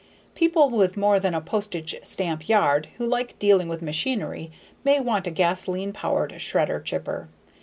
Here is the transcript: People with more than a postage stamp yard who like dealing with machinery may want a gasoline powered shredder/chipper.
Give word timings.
People 0.33 0.71
with 0.71 0.97
more 0.97 1.19
than 1.19 1.35
a 1.35 1.41
postage 1.41 1.93
stamp 2.01 2.49
yard 2.49 2.87
who 2.97 3.05
like 3.05 3.37
dealing 3.37 3.67
with 3.67 3.83
machinery 3.83 4.49
may 4.83 4.99
want 4.99 5.27
a 5.27 5.29
gasoline 5.29 5.93
powered 5.93 6.31
shredder/chipper. 6.39 7.29